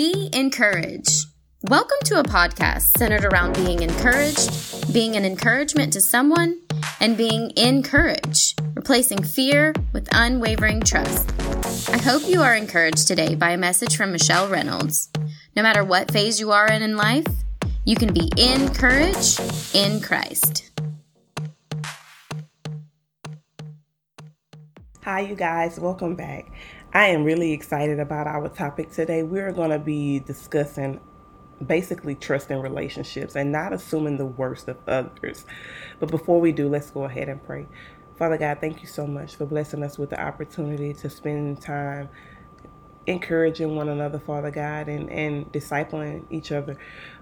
Be 0.00 0.30
encouraged. 0.32 1.26
Welcome 1.64 1.98
to 2.04 2.20
a 2.20 2.22
podcast 2.22 2.96
centered 2.96 3.22
around 3.22 3.54
being 3.54 3.82
encouraged, 3.82 4.94
being 4.94 5.14
an 5.14 5.26
encouragement 5.26 5.92
to 5.92 6.00
someone, 6.00 6.58
and 7.00 7.18
being 7.18 7.52
encouraged, 7.58 8.58
replacing 8.74 9.22
fear 9.22 9.74
with 9.92 10.08
unwavering 10.12 10.80
trust. 10.80 11.30
I 11.90 11.98
hope 11.98 12.26
you 12.26 12.40
are 12.40 12.56
encouraged 12.56 13.08
today 13.08 13.34
by 13.34 13.50
a 13.50 13.58
message 13.58 13.94
from 13.94 14.10
Michelle 14.10 14.48
Reynolds. 14.48 15.10
No 15.54 15.62
matter 15.62 15.84
what 15.84 16.10
phase 16.10 16.40
you 16.40 16.50
are 16.50 16.72
in 16.72 16.80
in 16.80 16.96
life, 16.96 17.26
you 17.84 17.94
can 17.94 18.14
be 18.14 18.30
encouraged 18.38 19.38
in 19.74 20.00
Christ. 20.00 20.70
Hi, 25.02 25.20
you 25.20 25.34
guys. 25.34 25.78
Welcome 25.78 26.16
back. 26.16 26.46
I 26.92 27.06
am 27.10 27.22
really 27.22 27.52
excited 27.52 28.00
about 28.00 28.26
our 28.26 28.48
topic 28.48 28.90
today. 28.90 29.22
We're 29.22 29.52
going 29.52 29.70
to 29.70 29.78
be 29.78 30.18
discussing 30.18 30.98
basically 31.64 32.16
trust 32.16 32.50
in 32.50 32.58
relationships 32.60 33.36
and 33.36 33.52
not 33.52 33.72
assuming 33.72 34.16
the 34.16 34.26
worst 34.26 34.66
of 34.66 34.76
others. 34.88 35.46
But 36.00 36.10
before 36.10 36.40
we 36.40 36.50
do, 36.50 36.68
let's 36.68 36.90
go 36.90 37.04
ahead 37.04 37.28
and 37.28 37.40
pray. 37.44 37.68
Father 38.16 38.36
God, 38.36 38.58
thank 38.60 38.82
you 38.82 38.88
so 38.88 39.06
much 39.06 39.36
for 39.36 39.46
blessing 39.46 39.84
us 39.84 39.98
with 39.98 40.10
the 40.10 40.20
opportunity 40.20 40.92
to 40.94 41.08
spend 41.08 41.62
time 41.62 42.08
encouraging 43.06 43.76
one 43.76 43.88
another, 43.88 44.18
Father 44.18 44.50
God, 44.50 44.88
and, 44.88 45.10
and 45.10 45.50
discipling 45.52 46.24
each 46.30 46.52
other. 46.52 46.76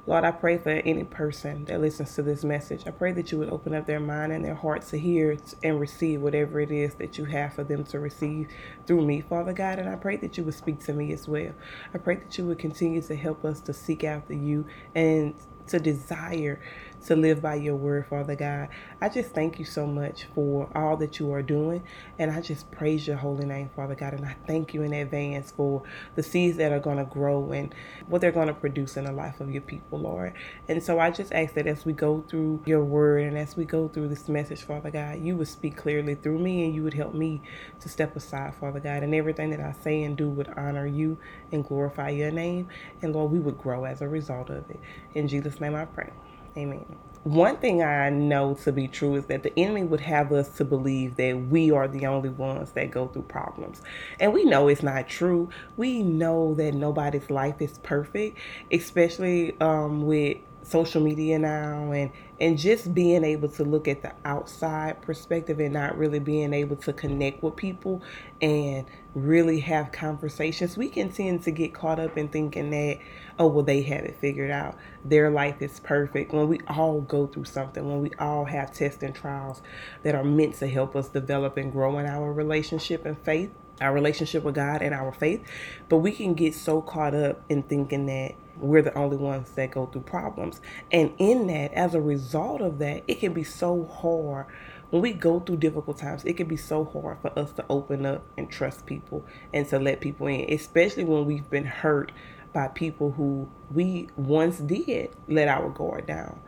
Lord, 0.06 0.24
I 0.24 0.30
pray 0.30 0.59
for 0.59 0.70
any 0.70 1.05
person 1.05 1.66
that 1.66 1.80
listens 1.80 2.14
to 2.14 2.23
this 2.23 2.45
message. 2.45 2.86
I 2.86 2.91
pray 2.91 3.12
that 3.12 3.30
you 3.30 3.38
would 3.38 3.50
open 3.50 3.74
up 3.74 3.86
their 3.86 4.00
mind 4.00 4.33
and 4.33 4.45
their 4.45 4.55
hearts 4.55 4.91
to 4.91 4.98
hear 4.98 5.36
and 5.62 5.78
receive 5.78 6.22
whatever 6.22 6.60
it 6.60 6.70
is 6.70 6.95
that 6.95 7.19
you 7.19 7.27
have 7.27 7.55
for 7.55 7.64
them 7.64 7.84
to 7.84 8.00
receive 8.00 8.48
through 8.86 9.05
me, 9.05 9.20
Father 9.20 9.52
God. 9.52 9.78
And 9.78 9.88
I 9.88 9.96
pray 9.96 10.16
that 10.16 10.38
you 10.38 10.45
would 10.45 10.55
speak 10.55 10.80
to 10.86 10.92
me 10.92 11.12
as 11.12 11.28
well. 11.28 11.52
I 11.95 11.98
pray 11.98 12.16
that 12.16 12.38
you 12.38 12.47
would 12.47 12.58
continue 12.58 13.02
to 13.02 13.16
help 13.16 13.44
us 13.44 13.60
to 13.62 13.72
seek 13.75 14.03
after 14.05 14.34
you 14.34 14.66
and 14.94 15.34
to 15.69 15.78
desire 15.78 16.60
to 17.06 17.16
live 17.16 17.41
by 17.41 17.54
your 17.54 17.77
word, 17.77 18.06
Father 18.06 18.34
God. 18.34 18.68
I 19.00 19.08
just 19.08 19.30
thank 19.30 19.58
you 19.58 19.64
so 19.64 19.86
much 19.86 20.27
for 20.34 20.68
all 20.74 20.96
that 20.96 21.18
you 21.18 21.32
are 21.32 21.42
doing. 21.42 21.82
And 22.18 22.30
I 22.30 22.41
just 22.41 22.70
praise 22.70 23.06
your 23.06 23.16
holy 23.16 23.46
name, 23.46 23.70
Father 23.74 23.94
God. 23.94 24.14
And 24.14 24.27
I 24.27 24.36
thank 24.46 24.74
you 24.74 24.82
in 24.82 24.92
advance 24.92 25.50
for 25.50 25.82
the 26.16 26.22
seeds 26.22 26.56
that 26.58 26.72
are 26.72 26.80
going 26.80 26.98
to 26.98 27.04
grow 27.04 27.52
and 27.52 27.74
what 28.08 28.20
they're 28.20 28.32
going 28.32 28.48
to 28.48 28.54
produce 28.54 28.96
in 28.96 29.04
the 29.04 29.12
life 29.12 29.41
of 29.41 29.50
your 29.50 29.62
people, 29.62 30.00
Lord. 30.00 30.34
And 30.69 30.82
so 30.82 30.98
I 30.98 31.10
just 31.10 31.32
ask 31.32 31.54
that 31.54 31.66
as 31.66 31.84
we 31.84 31.92
go 31.92 32.24
through 32.28 32.62
your 32.66 32.84
word 32.84 33.22
and 33.22 33.38
as 33.38 33.56
we 33.56 33.64
go 33.64 33.88
through 33.88 34.08
this 34.08 34.28
message, 34.28 34.62
Father 34.62 34.91
God, 34.91 35.20
you 35.20 35.36
would 35.36 35.48
speak 35.48 35.76
clearly 35.76 36.14
through 36.14 36.38
me 36.38 36.64
and 36.64 36.74
you 36.74 36.82
would 36.82 36.94
help 36.94 37.14
me 37.14 37.41
to 37.80 37.88
step 37.88 38.16
aside, 38.16 38.54
Father 38.54 38.80
God. 38.80 39.02
And 39.02 39.14
everything 39.14 39.50
that 39.50 39.60
I 39.60 39.72
say 39.82 40.02
and 40.02 40.16
do 40.16 40.28
would 40.28 40.48
honor 40.56 40.86
you 40.86 41.19
and 41.52 41.64
glorify 41.64 42.10
your 42.10 42.30
name. 42.30 42.69
And 43.02 43.14
Lord, 43.14 43.30
we 43.30 43.38
would 43.38 43.58
grow 43.58 43.84
as 43.84 44.02
a 44.02 44.08
result 44.08 44.50
of 44.50 44.69
it. 44.70 44.80
In 45.14 45.28
Jesus' 45.28 45.60
name 45.60 45.74
I 45.74 45.84
pray. 45.84 46.10
Amen. 46.59 46.84
One 47.25 47.56
thing 47.59 47.83
I 47.83 48.11
know 48.11 48.55
to 48.64 48.73
be 48.73 48.89
true 48.89 49.14
is 49.14 49.27
that 49.27 49.42
the 49.42 49.56
enemy 49.59 49.84
would 49.84 50.01
have 50.01 50.33
us 50.33 50.48
to 50.56 50.65
believe 50.65 51.17
that 51.17 51.34
we 51.50 51.70
are 51.70 51.87
the 51.87 52.06
only 52.06 52.31
ones 52.31 52.73
that 52.73 52.91
go 52.91 53.06
through 53.06 53.23
problems. 53.23 53.83
And 54.19 54.33
we 54.33 54.45
know 54.45 54.69
it's 54.69 54.83
not 54.83 55.09
true. 55.09 55.50
We 55.77 56.03
know 56.03 56.55
that 56.55 56.75
nobody's 56.75 57.31
life 57.31 57.61
is 57.61 57.78
perfect, 57.78 58.39
especially 58.73 59.61
um, 59.61 60.06
with 60.06 60.39
social 60.62 61.03
media 61.03 61.39
now 61.39 61.92
and 61.92 62.11
and 62.41 62.58
just 62.58 62.94
being 62.94 63.25
able 63.25 63.48
to 63.48 63.64
look 63.64 63.89
at 63.89 64.03
the 64.03 64.12
outside 64.25 65.00
perspective 65.03 65.58
and 65.58 65.75
not 65.75 65.97
really 65.98 66.19
being 66.19 66.53
able 66.53 66.77
to 66.77 66.92
connect 66.92 67.42
with 67.42 67.56
people 67.56 68.03
and 68.41 68.86
really 69.14 69.61
have 69.61 69.91
conversations 69.91 70.77
we 70.77 70.89
can 70.89 71.11
tend 71.11 71.42
to 71.42 71.50
get 71.50 71.75
caught 71.75 71.98
up 71.98 72.16
in 72.16 72.28
thinking 72.28 72.70
that 72.70 72.98
oh 73.39 73.47
well 73.47 73.64
they 73.64 73.83
have 73.83 74.05
it 74.05 74.16
figured 74.20 74.50
out. 74.50 74.77
Their 75.05 75.31
life 75.31 75.62
is 75.62 75.81
perfect. 75.81 76.33
When 76.33 76.48
we 76.48 76.61
all 76.69 77.00
go 77.00 77.27
through 77.27 77.44
something 77.44 77.87
when 77.87 78.00
we 78.00 78.10
all 78.19 78.44
have 78.44 78.72
tests 78.72 79.03
and 79.03 79.15
trials 79.15 79.62
that 80.03 80.15
are 80.15 80.25
meant 80.25 80.55
to 80.56 80.69
help 80.69 80.97
us 80.97 81.09
develop 81.09 81.56
and 81.56 81.72
grow 81.72 81.99
in 81.99 82.06
our 82.06 82.32
relationship 82.32 83.05
and 83.05 83.19
faith 83.19 83.50
our 83.81 83.93
relationship 83.93 84.44
with 84.44 84.55
God 84.55 84.83
and 84.83 84.94
our 84.94 85.12
faith 85.12 85.44
but 85.89 85.99
we 85.99 86.12
can 86.12 86.34
get 86.34 86.55
so 86.55 86.81
caught 86.83 87.15
up 87.15 87.41
in 87.49 87.62
thinking 87.62 88.06
that 88.06 88.34
we're 88.61 88.83
the 88.83 88.97
only 88.97 89.16
ones 89.16 89.50
that 89.53 89.71
go 89.71 89.87
through 89.87 90.03
problems. 90.03 90.61
And 90.91 91.12
in 91.19 91.47
that, 91.47 91.72
as 91.75 91.94
a 91.94 92.00
result 92.00 92.61
of 92.61 92.78
that, 92.81 93.05
it 93.06 93.21
can 93.21 93.33
be 93.33 93.44
so 93.44 93.84
hard. 93.84 94.47
When 94.91 95.03
we 95.03 95.12
go 95.12 95.41
through 95.41 95.59
difficult 95.59 95.99
times, 95.99 96.25
it 96.25 96.37
can 96.37 96.49
be 96.49 96.56
so 96.56 96.84
hard 96.84 97.19
for 97.21 97.38
us 97.38 97.53
to 97.53 97.65
open 97.69 98.06
up 98.06 98.25
and 98.37 98.50
trust 98.50 98.87
people 98.87 99.25
and 99.53 99.69
to 99.69 99.78
let 99.78 100.00
people 100.00 100.27
in, 100.27 100.50
especially 100.53 101.05
when 101.05 101.27
we've 101.27 101.49
been 101.49 101.67
hurt 101.67 102.12
by 102.53 102.69
people 102.69 103.12
who 103.12 103.49
we 103.72 104.09
once 104.17 104.59
did 104.59 105.11
let 105.28 105.49
our 105.49 105.69
guard 105.69 106.06
down 106.06 106.41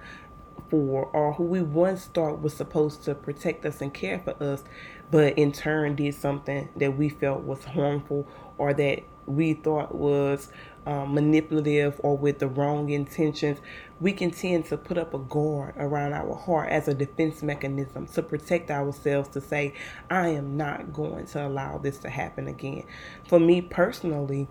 for 0.70 1.06
or 1.06 1.34
who 1.34 1.44
we 1.44 1.62
once 1.62 2.06
thought 2.06 2.40
was 2.40 2.54
supposed 2.54 3.04
to 3.04 3.14
protect 3.14 3.66
us 3.66 3.80
and 3.80 3.92
care 3.92 4.20
for 4.20 4.40
us, 4.42 4.62
but 5.10 5.36
in 5.36 5.52
turn 5.52 5.96
did 5.96 6.14
something 6.14 6.68
that 6.76 6.96
we 6.96 7.08
felt 7.08 7.42
was 7.42 7.64
harmful 7.64 8.26
or 8.56 8.72
that 8.74 9.02
we 9.26 9.54
thought 9.54 9.94
was 9.94 10.50
um, 10.86 11.14
manipulative 11.14 12.00
or 12.02 12.16
with 12.16 12.38
the 12.38 12.48
wrong 12.48 12.90
intentions, 12.90 13.58
we 14.00 14.12
can 14.12 14.30
tend 14.30 14.64
to 14.66 14.76
put 14.76 14.96
up 14.96 15.12
a 15.14 15.18
guard 15.18 15.74
around 15.76 16.12
our 16.12 16.34
heart 16.34 16.70
as 16.70 16.88
a 16.88 16.94
defense 16.94 17.42
mechanism 17.42 18.06
to 18.06 18.22
protect 18.22 18.70
ourselves 18.70 19.28
to 19.30 19.40
say, 19.40 19.74
I 20.10 20.28
am 20.28 20.56
not 20.56 20.92
going 20.92 21.26
to 21.26 21.46
allow 21.46 21.78
this 21.78 21.98
to 21.98 22.10
happen 22.10 22.48
again. 22.48 22.84
For 23.28 23.38
me 23.38 23.60
personally, 23.60 24.48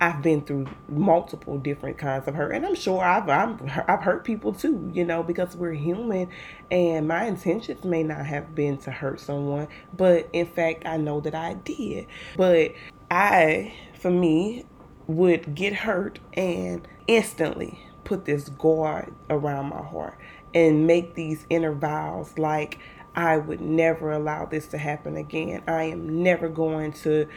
I've 0.00 0.22
been 0.22 0.42
through 0.42 0.66
multiple 0.88 1.56
different 1.58 1.98
kinds 1.98 2.26
of 2.26 2.34
hurt, 2.34 2.52
and 2.52 2.66
I'm 2.66 2.74
sure 2.74 3.02
I've 3.02 3.28
I've, 3.28 3.60
I've 3.88 4.02
hurt 4.02 4.24
people 4.24 4.52
too, 4.52 4.90
you 4.92 5.04
know, 5.04 5.22
because 5.22 5.56
we're 5.56 5.72
human, 5.72 6.28
and 6.70 7.06
my 7.06 7.24
intentions 7.24 7.84
may 7.84 8.02
not 8.02 8.26
have 8.26 8.54
been 8.54 8.76
to 8.78 8.90
hurt 8.90 9.20
someone, 9.20 9.68
but 9.96 10.28
in 10.32 10.46
fact, 10.46 10.86
I 10.86 10.96
know 10.96 11.20
that 11.20 11.34
I 11.34 11.54
did. 11.54 12.06
But 12.36 12.72
I, 13.10 13.72
for 13.94 14.10
me, 14.10 14.64
would 15.06 15.54
get 15.54 15.72
hurt 15.72 16.18
and 16.34 16.86
instantly 17.06 17.78
put 18.04 18.24
this 18.24 18.48
guard 18.48 19.14
around 19.30 19.66
my 19.66 19.82
heart 19.82 20.18
and 20.54 20.86
make 20.86 21.14
these 21.14 21.46
inner 21.50 21.72
vows 21.72 22.36
like 22.38 22.78
I 23.16 23.36
would 23.36 23.60
never 23.60 24.10
allow 24.10 24.46
this 24.46 24.66
to 24.68 24.78
happen 24.78 25.16
again. 25.16 25.62
I 25.68 25.84
am 25.84 26.22
never 26.22 26.48
going 26.48 26.92
to 27.04 27.28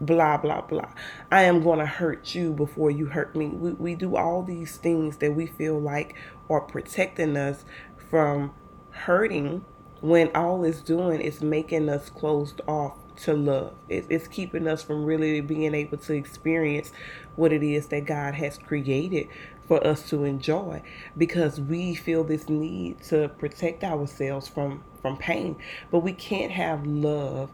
blah 0.00 0.36
blah 0.36 0.60
blah. 0.62 0.90
I 1.30 1.42
am 1.42 1.62
going 1.62 1.78
to 1.78 1.86
hurt 1.86 2.34
you 2.34 2.52
before 2.52 2.90
you 2.90 3.06
hurt 3.06 3.34
me. 3.34 3.48
We 3.48 3.72
we 3.72 3.94
do 3.94 4.16
all 4.16 4.42
these 4.42 4.76
things 4.76 5.18
that 5.18 5.34
we 5.34 5.46
feel 5.46 5.78
like 5.78 6.14
are 6.48 6.60
protecting 6.60 7.36
us 7.36 7.64
from 8.10 8.54
hurting 8.90 9.64
when 10.00 10.30
all 10.34 10.64
it's 10.64 10.80
doing 10.80 11.20
is 11.20 11.42
making 11.42 11.88
us 11.88 12.10
closed 12.10 12.60
off 12.68 12.94
to 13.16 13.34
love. 13.34 13.74
It's 13.88 14.28
keeping 14.28 14.68
us 14.68 14.82
from 14.82 15.04
really 15.04 15.40
being 15.40 15.74
able 15.74 15.96
to 15.98 16.12
experience 16.12 16.92
what 17.34 17.52
it 17.52 17.62
is 17.62 17.86
that 17.88 18.04
God 18.04 18.34
has 18.34 18.58
created 18.58 19.28
for 19.66 19.84
us 19.84 20.08
to 20.10 20.24
enjoy 20.24 20.82
because 21.16 21.60
we 21.60 21.94
feel 21.94 22.22
this 22.24 22.48
need 22.48 23.02
to 23.04 23.28
protect 23.28 23.82
ourselves 23.82 24.48
from 24.48 24.84
from 25.00 25.16
pain. 25.16 25.56
But 25.90 26.00
we 26.00 26.12
can't 26.12 26.52
have 26.52 26.86
love 26.86 27.50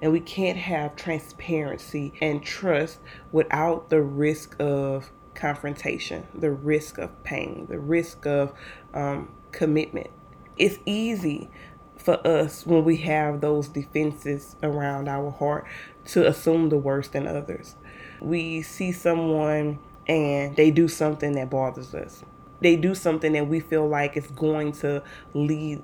and 0.00 0.12
we 0.12 0.20
can't 0.20 0.58
have 0.58 0.96
transparency 0.96 2.12
and 2.20 2.42
trust 2.42 3.00
without 3.32 3.90
the 3.90 4.00
risk 4.00 4.56
of 4.60 5.10
confrontation, 5.34 6.26
the 6.34 6.50
risk 6.50 6.98
of 6.98 7.22
pain, 7.24 7.66
the 7.68 7.78
risk 7.78 8.26
of 8.26 8.52
um, 8.94 9.32
commitment. 9.52 10.10
It's 10.56 10.78
easy 10.84 11.50
for 11.96 12.24
us 12.26 12.66
when 12.66 12.84
we 12.84 12.96
have 12.98 13.40
those 13.40 13.68
defenses 13.68 14.56
around 14.62 15.08
our 15.08 15.30
heart 15.30 15.66
to 16.06 16.26
assume 16.26 16.68
the 16.68 16.78
worst 16.78 17.14
in 17.14 17.26
others. 17.26 17.76
We 18.20 18.62
see 18.62 18.92
someone 18.92 19.78
and 20.06 20.56
they 20.56 20.70
do 20.70 20.88
something 20.88 21.32
that 21.32 21.50
bothers 21.50 21.94
us. 21.94 22.24
They 22.60 22.76
do 22.76 22.94
something 22.94 23.32
that 23.32 23.46
we 23.46 23.60
feel 23.60 23.86
like 23.86 24.16
is 24.16 24.26
going 24.28 24.72
to 24.72 25.02
lead 25.34 25.82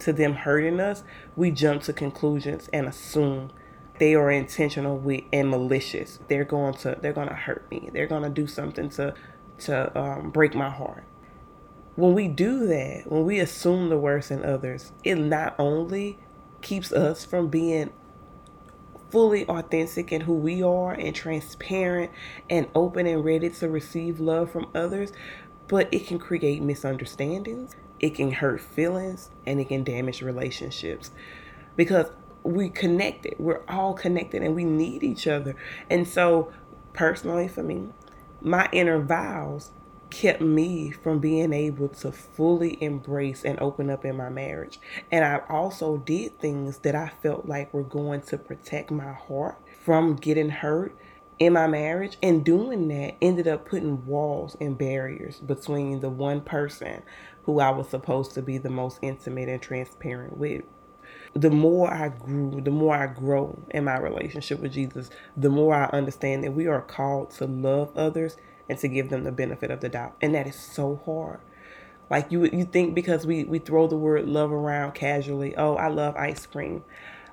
to 0.00 0.12
them 0.12 0.34
hurting 0.34 0.80
us. 0.80 1.02
We 1.36 1.50
jump 1.50 1.82
to 1.84 1.92
conclusions 1.92 2.68
and 2.72 2.86
assume 2.86 3.50
they 3.98 4.14
are 4.14 4.30
intentional 4.30 4.96
with 4.96 5.24
and 5.32 5.50
malicious. 5.50 6.20
They're 6.28 6.44
going 6.44 6.74
to 6.74 6.98
they're 7.00 7.12
going 7.12 7.28
to 7.28 7.34
hurt 7.34 7.70
me. 7.70 7.90
They're 7.92 8.06
going 8.06 8.22
to 8.22 8.30
do 8.30 8.46
something 8.46 8.90
to 8.90 9.14
to 9.60 9.98
um, 9.98 10.30
break 10.30 10.54
my 10.54 10.70
heart 10.70 11.04
when 11.98 12.14
we 12.14 12.28
do 12.28 12.64
that, 12.68 13.10
when 13.10 13.24
we 13.24 13.40
assume 13.40 13.88
the 13.88 13.98
worst 13.98 14.30
in 14.30 14.44
others, 14.44 14.92
it 15.02 15.16
not 15.16 15.56
only 15.58 16.16
keeps 16.62 16.92
us 16.92 17.24
from 17.24 17.48
being 17.48 17.90
fully 19.10 19.44
authentic 19.46 20.12
in 20.12 20.20
who 20.20 20.34
we 20.34 20.62
are 20.62 20.92
and 20.92 21.12
transparent 21.12 22.12
and 22.48 22.68
open 22.72 23.08
and 23.08 23.24
ready 23.24 23.50
to 23.50 23.68
receive 23.68 24.20
love 24.20 24.48
from 24.52 24.68
others, 24.76 25.10
but 25.66 25.88
it 25.92 26.06
can 26.06 26.20
create 26.20 26.62
misunderstandings, 26.62 27.74
it 28.00 28.14
can 28.14 28.32
hurt 28.32 28.60
feelings, 28.60 29.30
and 29.46 29.60
it 29.60 29.68
can 29.68 29.84
damage 29.84 30.22
relationships 30.22 31.10
because 31.76 32.06
we 32.42 32.68
connected. 32.68 33.34
We're 33.38 33.62
all 33.68 33.94
connected 33.94 34.42
and 34.42 34.54
we 34.54 34.64
need 34.64 35.02
each 35.02 35.26
other. 35.26 35.56
And 35.90 36.06
so, 36.06 36.52
personally, 36.92 37.48
for 37.48 37.62
me, 37.62 37.88
my 38.40 38.68
inner 38.72 39.00
vows 39.00 39.70
kept 40.10 40.40
me 40.40 40.90
from 40.90 41.18
being 41.18 41.52
able 41.52 41.88
to 41.88 42.10
fully 42.10 42.82
embrace 42.82 43.44
and 43.44 43.60
open 43.60 43.90
up 43.90 44.04
in 44.04 44.16
my 44.16 44.30
marriage. 44.30 44.80
And 45.10 45.24
I 45.24 45.42
also 45.48 45.98
did 45.98 46.38
things 46.38 46.78
that 46.78 46.94
I 46.94 47.12
felt 47.22 47.46
like 47.46 47.74
were 47.74 47.82
going 47.82 48.22
to 48.22 48.38
protect 48.38 48.90
my 48.90 49.12
heart 49.12 49.58
from 49.84 50.16
getting 50.16 50.48
hurt 50.50 50.96
in 51.38 51.52
my 51.54 51.66
marriage. 51.66 52.18
And 52.22 52.44
doing 52.44 52.88
that 52.88 53.16
ended 53.22 53.48
up 53.48 53.68
putting 53.68 54.06
walls 54.06 54.56
and 54.60 54.78
barriers 54.78 55.40
between 55.40 56.00
the 56.00 56.10
one 56.10 56.40
person 56.40 57.02
who 57.44 57.60
I 57.60 57.70
was 57.70 57.88
supposed 57.88 58.32
to 58.34 58.42
be 58.42 58.58
the 58.58 58.70
most 58.70 58.98
intimate 59.02 59.48
and 59.48 59.62
transparent 59.62 60.36
with. 60.36 60.64
The 61.34 61.50
more 61.50 61.92
I 61.92 62.08
grew, 62.08 62.60
the 62.60 62.70
more 62.70 62.94
I 62.96 63.06
grow 63.06 63.58
in 63.70 63.84
my 63.84 63.98
relationship 63.98 64.60
with 64.60 64.72
Jesus, 64.72 65.10
the 65.36 65.50
more 65.50 65.74
I 65.74 65.86
understand 65.86 66.44
that 66.44 66.52
we 66.52 66.66
are 66.66 66.82
called 66.82 67.30
to 67.32 67.46
love 67.46 67.96
others 67.96 68.36
and 68.68 68.78
to 68.78 68.88
give 68.88 69.10
them 69.10 69.24
the 69.24 69.32
benefit 69.32 69.70
of 69.70 69.80
the 69.80 69.88
doubt. 69.88 70.16
And 70.20 70.34
that 70.34 70.46
is 70.46 70.56
so 70.56 71.00
hard. 71.06 71.40
Like 72.10 72.32
you 72.32 72.44
you 72.46 72.64
think 72.64 72.94
because 72.94 73.26
we 73.26 73.44
we 73.44 73.58
throw 73.58 73.86
the 73.86 73.96
word 73.96 74.28
love 74.28 74.52
around 74.52 74.94
casually, 74.94 75.56
oh, 75.56 75.76
I 75.76 75.88
love 75.88 76.16
ice 76.16 76.46
cream. 76.46 76.84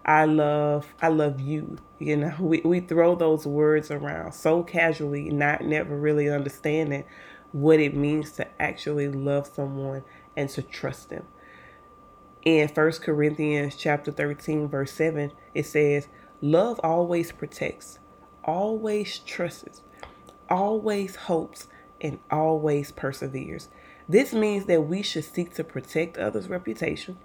I 0.05 0.25
love 0.25 0.93
I 1.01 1.07
love 1.07 1.39
you. 1.39 1.77
You 1.97 2.17
know, 2.17 2.35
we, 2.39 2.61
we 2.63 2.79
throw 2.79 3.15
those 3.15 3.47
words 3.47 3.89
around 3.89 4.33
so 4.33 4.61
casually, 4.61 5.29
not 5.31 5.63
never 5.63 5.97
really 5.97 6.29
understanding 6.29 7.05
what 7.51 7.79
it 7.79 7.95
means 7.95 8.31
to 8.33 8.61
actually 8.61 9.07
love 9.07 9.47
someone 9.47 10.03
and 10.37 10.49
to 10.49 10.61
trust 10.61 11.09
them. 11.09 11.25
In 12.43 12.67
First 12.67 13.01
Corinthians 13.01 13.75
chapter 13.75 14.11
13, 14.11 14.67
verse 14.67 14.91
7, 14.91 15.31
it 15.55 15.65
says, 15.65 16.07
Love 16.41 16.79
always 16.83 17.31
protects, 17.31 17.97
always 18.43 19.17
trusts, 19.19 19.81
always 20.47 21.15
hopes, 21.15 21.67
and 21.99 22.19
always 22.29 22.91
perseveres. 22.91 23.69
This 24.07 24.33
means 24.33 24.65
that 24.65 24.81
we 24.81 25.01
should 25.01 25.23
seek 25.23 25.55
to 25.55 25.63
protect 25.63 26.17
others' 26.19 26.49
reputation. 26.49 27.17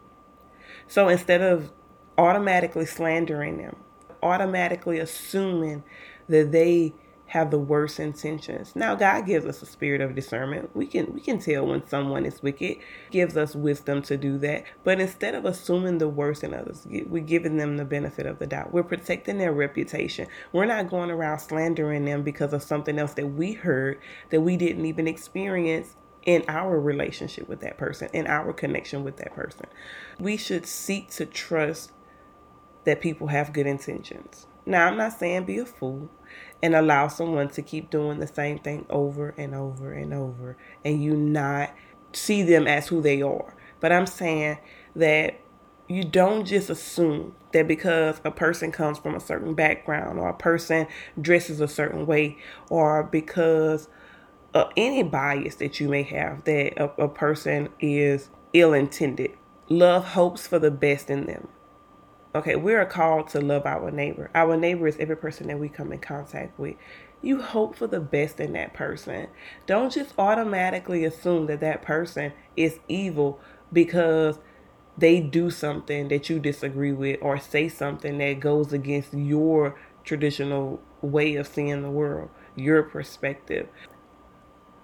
So 0.86 1.08
instead 1.08 1.42
of 1.42 1.70
automatically 2.20 2.84
slandering 2.84 3.56
them, 3.56 3.76
automatically 4.22 4.98
assuming 4.98 5.82
that 6.28 6.52
they 6.52 6.92
have 7.24 7.50
the 7.50 7.58
worst 7.58 7.98
intentions. 7.98 8.76
Now 8.76 8.94
God 8.94 9.24
gives 9.24 9.46
us 9.46 9.62
a 9.62 9.66
spirit 9.66 10.02
of 10.02 10.14
discernment. 10.14 10.74
We 10.76 10.86
can 10.86 11.14
we 11.14 11.20
can 11.20 11.38
tell 11.38 11.64
when 11.66 11.86
someone 11.86 12.26
is 12.26 12.42
wicked, 12.42 12.76
gives 13.10 13.36
us 13.38 13.54
wisdom 13.54 14.02
to 14.02 14.18
do 14.18 14.36
that. 14.38 14.64
But 14.84 15.00
instead 15.00 15.34
of 15.34 15.46
assuming 15.46 15.96
the 15.98 16.08
worst 16.08 16.44
in 16.44 16.52
others, 16.52 16.86
we're 16.90 17.22
giving 17.22 17.56
them 17.56 17.78
the 17.78 17.84
benefit 17.86 18.26
of 18.26 18.38
the 18.38 18.46
doubt. 18.46 18.74
We're 18.74 18.82
protecting 18.82 19.38
their 19.38 19.52
reputation. 19.52 20.26
We're 20.52 20.66
not 20.66 20.90
going 20.90 21.10
around 21.10 21.38
slandering 21.38 22.04
them 22.04 22.22
because 22.22 22.52
of 22.52 22.62
something 22.62 22.98
else 22.98 23.14
that 23.14 23.28
we 23.28 23.52
heard 23.52 23.98
that 24.28 24.42
we 24.42 24.58
didn't 24.58 24.84
even 24.84 25.08
experience 25.08 25.96
in 26.26 26.44
our 26.48 26.78
relationship 26.78 27.48
with 27.48 27.60
that 27.60 27.78
person, 27.78 28.10
in 28.12 28.26
our 28.26 28.52
connection 28.52 29.04
with 29.04 29.16
that 29.16 29.32
person. 29.32 29.66
We 30.18 30.36
should 30.36 30.66
seek 30.66 31.10
to 31.12 31.24
trust 31.24 31.92
that 32.90 33.00
people 33.00 33.28
have 33.28 33.52
good 33.52 33.68
intentions. 33.68 34.48
Now, 34.66 34.88
I'm 34.88 34.96
not 34.96 35.12
saying 35.12 35.44
be 35.44 35.58
a 35.58 35.64
fool 35.64 36.10
and 36.60 36.74
allow 36.74 37.06
someone 37.06 37.48
to 37.50 37.62
keep 37.62 37.88
doing 37.88 38.18
the 38.18 38.26
same 38.26 38.58
thing 38.58 38.84
over 38.90 39.32
and 39.38 39.54
over 39.54 39.92
and 39.92 40.12
over 40.12 40.56
and 40.84 41.00
you 41.00 41.16
not 41.16 41.72
see 42.12 42.42
them 42.42 42.66
as 42.66 42.88
who 42.88 43.00
they 43.00 43.22
are. 43.22 43.54
But 43.78 43.92
I'm 43.92 44.06
saying 44.06 44.58
that 44.96 45.38
you 45.86 46.02
don't 46.02 46.44
just 46.44 46.68
assume 46.68 47.36
that 47.52 47.68
because 47.68 48.20
a 48.24 48.32
person 48.32 48.72
comes 48.72 48.98
from 48.98 49.14
a 49.14 49.20
certain 49.20 49.54
background 49.54 50.18
or 50.18 50.28
a 50.28 50.34
person 50.34 50.88
dresses 51.20 51.60
a 51.60 51.68
certain 51.68 52.06
way 52.06 52.38
or 52.70 53.04
because 53.04 53.88
of 54.52 54.68
any 54.76 55.04
bias 55.04 55.54
that 55.56 55.78
you 55.78 55.88
may 55.88 56.02
have 56.02 56.42
that 56.42 56.76
a, 56.76 57.04
a 57.04 57.08
person 57.08 57.68
is 57.78 58.30
ill 58.52 58.72
intended. 58.72 59.30
Love 59.68 60.04
hopes 60.04 60.48
for 60.48 60.58
the 60.58 60.72
best 60.72 61.08
in 61.08 61.26
them. 61.26 61.46
Okay, 62.32 62.54
we 62.54 62.74
are 62.74 62.86
called 62.86 63.28
to 63.30 63.40
love 63.40 63.66
our 63.66 63.90
neighbor. 63.90 64.30
Our 64.36 64.56
neighbor 64.56 64.86
is 64.86 64.96
every 65.00 65.16
person 65.16 65.48
that 65.48 65.58
we 65.58 65.68
come 65.68 65.92
in 65.92 65.98
contact 65.98 66.58
with. 66.60 66.76
You 67.22 67.42
hope 67.42 67.74
for 67.74 67.88
the 67.88 67.98
best 67.98 68.38
in 68.38 68.52
that 68.52 68.72
person. 68.72 69.26
Don't 69.66 69.92
just 69.92 70.14
automatically 70.16 71.04
assume 71.04 71.46
that 71.46 71.58
that 71.60 71.82
person 71.82 72.32
is 72.56 72.78
evil 72.86 73.40
because 73.72 74.38
they 74.96 75.18
do 75.18 75.50
something 75.50 76.06
that 76.08 76.30
you 76.30 76.38
disagree 76.38 76.92
with 76.92 77.18
or 77.20 77.38
say 77.40 77.68
something 77.68 78.18
that 78.18 78.38
goes 78.38 78.72
against 78.72 79.12
your 79.12 79.76
traditional 80.04 80.80
way 81.02 81.34
of 81.34 81.48
seeing 81.48 81.82
the 81.82 81.90
world, 81.90 82.30
your 82.54 82.84
perspective. 82.84 83.68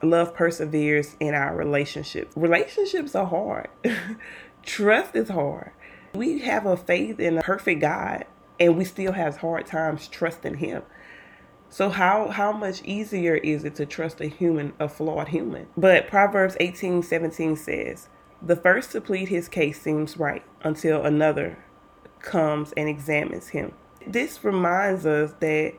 Love 0.02 0.34
perseveres 0.34 1.16
in 1.20 1.32
our 1.32 1.54
relationships. 1.54 2.36
Relationships 2.36 3.14
are 3.14 3.26
hard. 3.26 3.68
Trust 4.64 5.14
is 5.14 5.28
hard. 5.28 5.70
We 6.16 6.38
have 6.40 6.66
a 6.66 6.76
faith 6.76 7.20
in 7.20 7.38
a 7.38 7.42
perfect 7.42 7.80
God 7.80 8.24
and 8.58 8.76
we 8.76 8.84
still 8.84 9.12
have 9.12 9.38
hard 9.38 9.66
times 9.66 10.08
trusting 10.08 10.56
him. 10.56 10.82
So 11.68 11.90
how 11.90 12.28
how 12.28 12.52
much 12.52 12.82
easier 12.84 13.34
is 13.34 13.64
it 13.64 13.74
to 13.76 13.86
trust 13.86 14.20
a 14.20 14.26
human, 14.26 14.72
a 14.78 14.88
flawed 14.88 15.28
human? 15.28 15.66
But 15.76 16.08
Proverbs 16.08 16.56
18, 16.60 17.02
17 17.02 17.56
says, 17.56 18.08
The 18.40 18.56
first 18.56 18.92
to 18.92 19.00
plead 19.00 19.28
his 19.28 19.48
case 19.48 19.80
seems 19.80 20.16
right 20.16 20.44
until 20.62 21.04
another 21.04 21.58
comes 22.20 22.72
and 22.76 22.88
examines 22.88 23.48
him. 23.48 23.72
This 24.06 24.42
reminds 24.44 25.04
us 25.04 25.34
that 25.40 25.74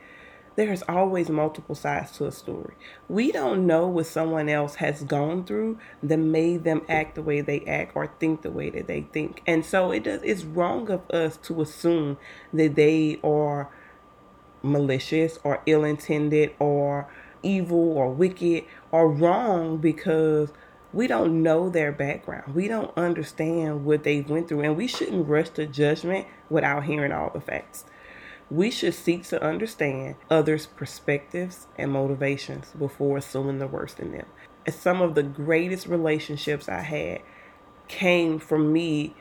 there's 0.57 0.81
always 0.89 1.29
multiple 1.29 1.75
sides 1.75 2.11
to 2.13 2.25
a 2.25 2.31
story. 2.31 2.73
We 3.07 3.31
don't 3.31 3.67
know 3.67 3.87
what 3.87 4.07
someone 4.07 4.49
else 4.49 4.75
has 4.75 5.03
gone 5.03 5.45
through 5.45 5.77
that 6.01 6.17
made 6.17 6.63
them 6.63 6.81
act 6.89 7.13
the 7.13 7.21
way 7.21 7.41
they 7.41 7.61
act 7.61 7.95
or 7.95 8.07
think 8.19 8.41
the 8.41 8.49
way 8.49 8.71
that 8.71 8.87
they 8.87 9.01
think. 9.13 9.43
And 9.45 9.63
so 9.63 9.91
it 9.91 10.03
does 10.03 10.21
it's 10.23 10.43
wrong 10.43 10.89
of 10.89 11.07
us 11.11 11.37
to 11.43 11.61
assume 11.61 12.17
that 12.51 12.73
they 12.73 13.19
are 13.23 13.69
malicious 14.63 15.37
or 15.43 15.61
ill-intended 15.67 16.55
or 16.57 17.07
evil 17.43 17.91
or 17.95 18.09
wicked 18.09 18.65
or 18.91 19.07
wrong 19.07 19.77
because 19.77 20.51
we 20.91 21.05
don't 21.05 21.43
know 21.43 21.69
their 21.69 21.91
background. 21.91 22.55
We 22.55 22.67
don't 22.67 22.97
understand 22.97 23.85
what 23.85 24.03
they 24.03 24.21
went 24.21 24.47
through 24.47 24.61
and 24.61 24.75
we 24.75 24.87
shouldn't 24.87 25.27
rush 25.27 25.49
to 25.51 25.67
judgment 25.67 26.25
without 26.49 26.85
hearing 26.85 27.11
all 27.11 27.29
the 27.29 27.41
facts. 27.41 27.85
We 28.49 28.71
should 28.71 28.93
seek 28.93 29.23
to 29.25 29.43
understand 29.43 30.15
others' 30.29 30.67
perspectives 30.67 31.67
and 31.77 31.91
motivations 31.91 32.71
before 32.77 33.17
assuming 33.17 33.59
the 33.59 33.67
worst 33.67 33.99
in 33.99 34.13
them. 34.13 34.25
And 34.65 34.73
some 34.73 35.01
of 35.01 35.15
the 35.15 35.23
greatest 35.23 35.87
relationships 35.87 36.69
I 36.69 36.81
had 36.81 37.21
came 37.89 38.39
from 38.39 38.71
me 38.71 39.15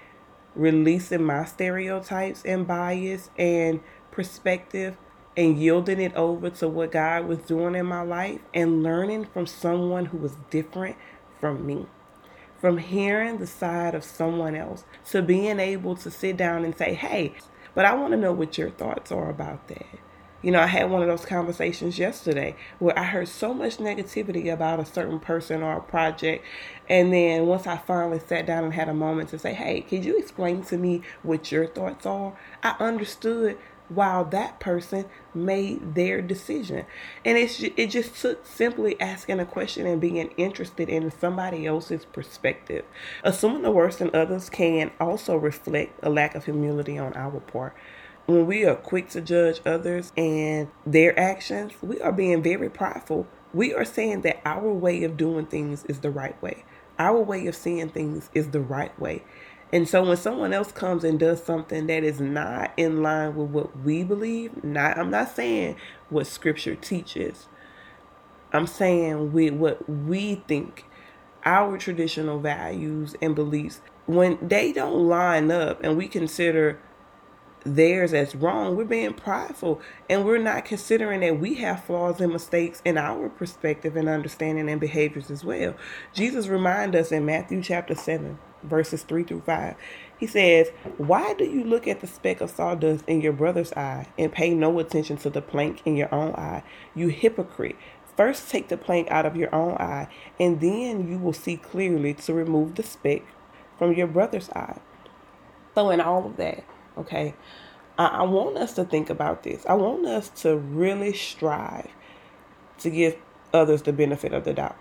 releasing 0.54 1.24
my 1.24 1.44
stereotypes 1.44 2.44
and 2.44 2.66
bias 2.66 3.30
and 3.36 3.80
perspective 4.10 4.96
and 5.36 5.58
yielding 5.58 6.00
it 6.00 6.14
over 6.14 6.48
to 6.48 6.68
what 6.68 6.92
God 6.92 7.26
was 7.26 7.38
doing 7.40 7.74
in 7.74 7.86
my 7.86 8.02
life 8.02 8.40
and 8.54 8.82
learning 8.82 9.26
from 9.26 9.46
someone 9.46 10.06
who 10.06 10.18
was 10.18 10.36
different 10.50 10.96
from 11.40 11.66
me. 11.66 11.86
From 12.58 12.78
hearing 12.78 13.38
the 13.38 13.46
side 13.46 13.94
of 13.94 14.02
someone 14.02 14.54
else 14.54 14.84
to 15.10 15.20
being 15.20 15.60
able 15.60 15.94
to 15.96 16.10
sit 16.10 16.38
down 16.38 16.64
and 16.64 16.76
say, 16.76 16.94
hey, 16.94 17.34
but 17.76 17.84
I 17.84 17.94
want 17.94 18.12
to 18.12 18.16
know 18.16 18.32
what 18.32 18.56
your 18.56 18.70
thoughts 18.70 19.12
are 19.12 19.28
about 19.28 19.68
that. 19.68 19.86
You 20.42 20.50
know, 20.50 20.60
I 20.60 20.66
had 20.66 20.90
one 20.90 21.02
of 21.02 21.08
those 21.08 21.26
conversations 21.26 21.98
yesterday 21.98 22.56
where 22.78 22.98
I 22.98 23.04
heard 23.04 23.28
so 23.28 23.52
much 23.52 23.76
negativity 23.76 24.50
about 24.50 24.80
a 24.80 24.86
certain 24.86 25.20
person 25.20 25.62
or 25.62 25.76
a 25.76 25.82
project. 25.82 26.42
And 26.88 27.12
then 27.12 27.46
once 27.46 27.66
I 27.66 27.76
finally 27.76 28.18
sat 28.18 28.46
down 28.46 28.64
and 28.64 28.72
had 28.72 28.88
a 28.88 28.94
moment 28.94 29.28
to 29.30 29.38
say, 29.38 29.52
hey, 29.52 29.82
could 29.82 30.06
you 30.06 30.16
explain 30.16 30.62
to 30.64 30.78
me 30.78 31.02
what 31.22 31.52
your 31.52 31.66
thoughts 31.66 32.06
are? 32.06 32.34
I 32.62 32.76
understood 32.80 33.58
while 33.88 34.24
that 34.24 34.60
person 34.60 35.06
made 35.34 35.94
their 35.94 36.20
decision. 36.20 36.86
And 37.24 37.38
it's 37.38 37.62
it 37.62 37.88
just 37.88 38.20
took 38.20 38.46
simply 38.46 39.00
asking 39.00 39.40
a 39.40 39.46
question 39.46 39.86
and 39.86 40.00
being 40.00 40.30
interested 40.36 40.88
in 40.88 41.10
somebody 41.10 41.66
else's 41.66 42.04
perspective. 42.04 42.84
Assuming 43.22 43.62
the 43.62 43.70
worst 43.70 44.00
in 44.00 44.14
others 44.14 44.50
can 44.50 44.90
also 45.00 45.36
reflect 45.36 45.98
a 46.02 46.10
lack 46.10 46.34
of 46.34 46.44
humility 46.44 46.98
on 46.98 47.12
our 47.14 47.40
part. 47.40 47.74
When 48.26 48.46
we 48.46 48.64
are 48.64 48.74
quick 48.74 49.08
to 49.10 49.20
judge 49.20 49.60
others 49.64 50.12
and 50.16 50.68
their 50.84 51.16
actions, 51.18 51.72
we 51.80 52.00
are 52.00 52.10
being 52.10 52.42
very 52.42 52.68
prideful. 52.68 53.28
We 53.54 53.72
are 53.72 53.84
saying 53.84 54.22
that 54.22 54.40
our 54.44 54.72
way 54.72 55.04
of 55.04 55.16
doing 55.16 55.46
things 55.46 55.84
is 55.84 56.00
the 56.00 56.10
right 56.10 56.40
way. 56.42 56.64
Our 56.98 57.20
way 57.20 57.46
of 57.46 57.54
seeing 57.54 57.88
things 57.90 58.28
is 58.34 58.50
the 58.50 58.60
right 58.60 58.98
way. 58.98 59.22
And 59.72 59.88
so 59.88 60.04
when 60.04 60.16
someone 60.16 60.52
else 60.52 60.70
comes 60.70 61.02
and 61.04 61.18
does 61.18 61.42
something 61.42 61.86
that 61.88 62.04
is 62.04 62.20
not 62.20 62.72
in 62.76 63.02
line 63.02 63.34
with 63.34 63.50
what 63.50 63.80
we 63.80 64.04
believe, 64.04 64.62
not 64.62 64.96
I'm 64.96 65.10
not 65.10 65.34
saying 65.34 65.76
what 66.08 66.26
scripture 66.26 66.76
teaches. 66.76 67.48
I'm 68.52 68.66
saying 68.66 69.32
with 69.32 69.54
what 69.54 69.88
we 69.88 70.36
think, 70.46 70.84
our 71.44 71.78
traditional 71.78 72.40
values 72.40 73.14
and 73.20 73.34
beliefs, 73.34 73.80
when 74.06 74.38
they 74.40 74.72
don't 74.72 75.08
line 75.08 75.50
up 75.50 75.82
and 75.82 75.96
we 75.96 76.08
consider 76.08 76.78
theirs 77.64 78.14
as 78.14 78.34
wrong, 78.34 78.76
we're 78.76 78.84
being 78.84 79.12
prideful 79.12 79.80
and 80.08 80.24
we're 80.24 80.38
not 80.38 80.64
considering 80.64 81.20
that 81.20 81.40
we 81.40 81.54
have 81.56 81.84
flaws 81.84 82.20
and 82.20 82.32
mistakes 82.32 82.80
in 82.84 82.96
our 82.96 83.28
perspective 83.28 83.96
and 83.96 84.08
understanding 84.08 84.68
and 84.70 84.80
behaviors 84.80 85.30
as 85.30 85.44
well. 85.44 85.74
Jesus 86.12 86.46
reminds 86.46 86.96
us 86.96 87.12
in 87.12 87.26
Matthew 87.26 87.62
chapter 87.62 87.94
7, 87.94 88.38
verses 88.62 89.02
3 89.02 89.24
through 89.24 89.42
5. 89.42 89.74
He 90.18 90.26
says, 90.26 90.68
Why 90.96 91.34
do 91.34 91.44
you 91.44 91.64
look 91.64 91.86
at 91.86 92.00
the 92.00 92.06
speck 92.06 92.40
of 92.40 92.50
sawdust 92.50 93.04
in 93.06 93.20
your 93.20 93.32
brother's 93.32 93.72
eye 93.74 94.08
and 94.18 94.32
pay 94.32 94.54
no 94.54 94.78
attention 94.78 95.16
to 95.18 95.30
the 95.30 95.42
plank 95.42 95.82
in 95.84 95.96
your 95.96 96.12
own 96.14 96.34
eye? 96.34 96.62
You 96.94 97.08
hypocrite. 97.08 97.76
First 98.16 98.48
take 98.48 98.68
the 98.68 98.78
plank 98.78 99.10
out 99.10 99.26
of 99.26 99.36
your 99.36 99.54
own 99.54 99.74
eye, 99.74 100.08
and 100.40 100.60
then 100.60 101.06
you 101.06 101.18
will 101.18 101.34
see 101.34 101.58
clearly 101.58 102.14
to 102.14 102.32
remove 102.32 102.76
the 102.76 102.82
speck 102.82 103.22
from 103.78 103.92
your 103.92 104.06
brother's 104.06 104.48
eye. 104.50 104.80
So, 105.74 105.90
in 105.90 106.00
all 106.00 106.24
of 106.24 106.38
that, 106.38 106.64
okay, 106.96 107.34
I, 107.98 108.06
I 108.06 108.22
want 108.22 108.56
us 108.56 108.72
to 108.74 108.84
think 108.84 109.10
about 109.10 109.42
this. 109.42 109.66
I 109.66 109.74
want 109.74 110.06
us 110.06 110.30
to 110.40 110.56
really 110.56 111.12
strive 111.12 111.90
to 112.78 112.90
give 112.90 113.16
others 113.52 113.82
the 113.82 113.92
benefit 113.92 114.32
of 114.32 114.44
the 114.44 114.54
doubt 114.54 114.76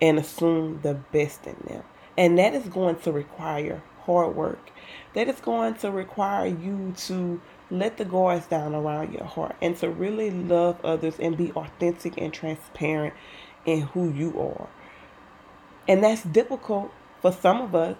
and 0.00 0.18
assume 0.18 0.80
the 0.82 0.94
best 0.94 1.46
in 1.46 1.56
them. 1.66 1.84
And 2.20 2.38
that 2.38 2.52
is 2.52 2.68
going 2.68 2.96
to 2.96 3.12
require 3.12 3.82
hard 4.04 4.36
work. 4.36 4.70
That 5.14 5.26
is 5.28 5.40
going 5.40 5.76
to 5.76 5.90
require 5.90 6.46
you 6.46 6.92
to 7.06 7.40
let 7.70 7.96
the 7.96 8.04
guards 8.04 8.46
down 8.46 8.74
around 8.74 9.14
your 9.14 9.24
heart 9.24 9.56
and 9.62 9.74
to 9.78 9.88
really 9.88 10.30
love 10.30 10.84
others 10.84 11.18
and 11.18 11.34
be 11.34 11.50
authentic 11.52 12.18
and 12.18 12.30
transparent 12.30 13.14
in 13.64 13.80
who 13.80 14.12
you 14.12 14.38
are. 14.38 14.68
And 15.88 16.04
that's 16.04 16.22
difficult 16.22 16.92
for 17.22 17.32
some 17.32 17.62
of 17.62 17.74
us. 17.74 17.96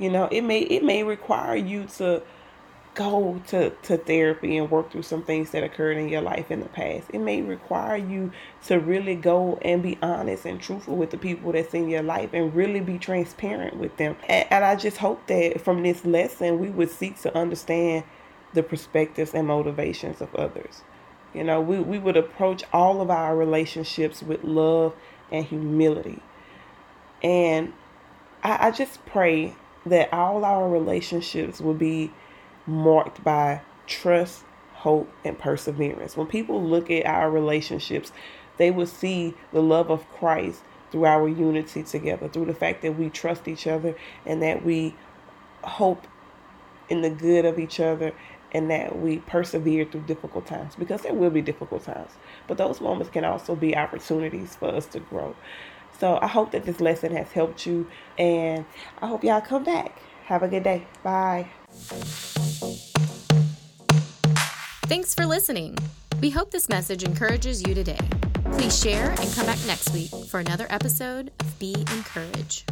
You 0.00 0.10
know, 0.10 0.26
it 0.32 0.40
may 0.40 0.62
it 0.62 0.82
may 0.82 1.04
require 1.04 1.54
you 1.54 1.84
to 1.98 2.24
go 2.94 3.40
to, 3.48 3.70
to 3.70 3.96
therapy 3.96 4.56
and 4.56 4.70
work 4.70 4.90
through 4.90 5.02
some 5.02 5.22
things 5.22 5.50
that 5.50 5.64
occurred 5.64 5.96
in 5.96 6.08
your 6.08 6.20
life 6.20 6.50
in 6.50 6.60
the 6.60 6.68
past. 6.68 7.08
It 7.12 7.18
may 7.18 7.42
require 7.42 7.96
you 7.96 8.32
to 8.66 8.78
really 8.78 9.16
go 9.16 9.58
and 9.62 9.82
be 9.82 9.98
honest 10.00 10.44
and 10.44 10.60
truthful 10.60 10.96
with 10.96 11.10
the 11.10 11.18
people 11.18 11.52
that's 11.52 11.74
in 11.74 11.88
your 11.88 12.02
life 12.02 12.30
and 12.32 12.54
really 12.54 12.80
be 12.80 12.98
transparent 12.98 13.76
with 13.76 13.96
them. 13.96 14.16
And, 14.28 14.46
and 14.50 14.64
I 14.64 14.76
just 14.76 14.98
hope 14.98 15.26
that 15.26 15.60
from 15.60 15.82
this 15.82 16.04
lesson, 16.04 16.60
we 16.60 16.70
would 16.70 16.90
seek 16.90 17.20
to 17.22 17.36
understand 17.36 18.04
the 18.52 18.62
perspectives 18.62 19.34
and 19.34 19.48
motivations 19.48 20.20
of 20.20 20.34
others. 20.34 20.82
You 21.34 21.42
know, 21.42 21.60
we, 21.60 21.80
we 21.80 21.98
would 21.98 22.16
approach 22.16 22.62
all 22.72 23.00
of 23.00 23.10
our 23.10 23.36
relationships 23.36 24.22
with 24.22 24.44
love 24.44 24.94
and 25.32 25.44
humility. 25.44 26.22
And 27.24 27.72
I, 28.44 28.68
I 28.68 28.70
just 28.70 29.04
pray 29.04 29.56
that 29.84 30.12
all 30.12 30.44
our 30.44 30.68
relationships 30.68 31.60
will 31.60 31.74
be 31.74 32.12
marked 32.66 33.22
by 33.22 33.60
trust, 33.86 34.44
hope, 34.74 35.10
and 35.24 35.38
perseverance. 35.38 36.16
When 36.16 36.26
people 36.26 36.62
look 36.62 36.90
at 36.90 37.06
our 37.06 37.30
relationships, 37.30 38.12
they 38.56 38.70
will 38.70 38.86
see 38.86 39.34
the 39.52 39.62
love 39.62 39.90
of 39.90 40.08
Christ 40.10 40.62
through 40.90 41.06
our 41.06 41.28
unity 41.28 41.82
together, 41.82 42.28
through 42.28 42.46
the 42.46 42.54
fact 42.54 42.82
that 42.82 42.96
we 42.96 43.10
trust 43.10 43.48
each 43.48 43.66
other 43.66 43.96
and 44.24 44.42
that 44.42 44.64
we 44.64 44.94
hope 45.62 46.06
in 46.88 47.02
the 47.02 47.10
good 47.10 47.44
of 47.44 47.58
each 47.58 47.80
other 47.80 48.12
and 48.52 48.70
that 48.70 48.96
we 48.98 49.18
persevere 49.18 49.84
through 49.84 50.02
difficult 50.02 50.46
times 50.46 50.76
because 50.76 51.02
there 51.02 51.12
will 51.12 51.30
be 51.30 51.42
difficult 51.42 51.84
times. 51.84 52.12
But 52.46 52.58
those 52.58 52.80
moments 52.80 53.10
can 53.10 53.24
also 53.24 53.56
be 53.56 53.76
opportunities 53.76 54.54
for 54.54 54.68
us 54.68 54.86
to 54.86 55.00
grow. 55.00 55.34
So 55.98 56.18
I 56.22 56.28
hope 56.28 56.52
that 56.52 56.64
this 56.64 56.80
lesson 56.80 57.14
has 57.16 57.32
helped 57.32 57.66
you 57.66 57.88
and 58.16 58.64
I 59.02 59.08
hope 59.08 59.24
y'all 59.24 59.40
come 59.40 59.64
back. 59.64 59.98
Have 60.26 60.42
a 60.42 60.48
good 60.48 60.62
day. 60.62 60.86
Bye. 61.02 61.48
Thanks 64.86 65.14
for 65.14 65.24
listening. 65.24 65.78
We 66.20 66.28
hope 66.28 66.50
this 66.50 66.68
message 66.68 67.04
encourages 67.04 67.66
you 67.66 67.74
today. 67.74 67.98
Please 68.52 68.78
share 68.78 69.10
and 69.12 69.32
come 69.34 69.46
back 69.46 69.58
next 69.66 69.94
week 69.94 70.10
for 70.28 70.40
another 70.40 70.66
episode 70.68 71.32
of 71.40 71.58
Be 71.58 71.74
Encouraged. 71.90 72.70